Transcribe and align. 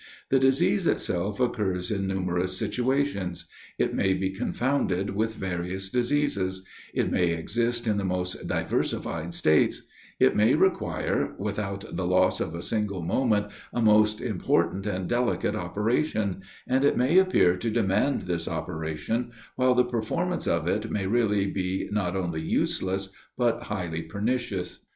The 0.31 0.39
disease 0.39 0.87
itself 0.87 1.39
occurs 1.39 1.91
in 1.91 2.07
numerous 2.07 2.57
situations; 2.57 3.45
it 3.77 3.93
may 3.93 4.15
be 4.15 4.31
confounded 4.31 5.11
with 5.11 5.35
various 5.35 5.89
diseases; 5.91 6.65
it 6.91 7.11
may 7.11 7.27
exist 7.33 7.85
in 7.85 7.97
the 7.97 8.03
most 8.03 8.47
diversified 8.47 9.35
states; 9.35 9.83
it 10.19 10.35
may 10.35 10.55
require, 10.55 11.35
without 11.37 11.95
the 11.95 12.07
loss 12.07 12.39
of 12.39 12.55
a 12.55 12.63
single 12.63 13.03
moment, 13.03 13.51
a 13.71 13.79
most 13.83 14.21
important 14.21 14.87
and 14.87 15.07
delicate 15.07 15.53
operation; 15.53 16.41
and 16.65 16.83
it 16.83 16.97
may 16.97 17.19
appear 17.19 17.55
to 17.57 17.69
demand 17.69 18.21
this 18.23 18.47
operation, 18.47 19.29
while 19.55 19.75
the 19.75 19.85
performance 19.85 20.47
of 20.47 20.67
it 20.67 20.89
may 20.89 21.05
really 21.05 21.45
be 21.45 21.87
not 21.91 22.15
only 22.15 22.41
useless, 22.41 23.09
but 23.37 23.61
highly 23.61 24.01
pernicious. 24.01 24.79